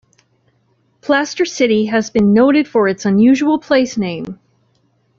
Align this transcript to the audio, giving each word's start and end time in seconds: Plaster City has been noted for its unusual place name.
Plaster 1.01 1.45
City 1.45 1.85
has 1.85 2.09
been 2.09 2.33
noted 2.33 2.67
for 2.67 2.87
its 2.87 3.05
unusual 3.05 3.59
place 3.59 3.97
name. 3.99 4.39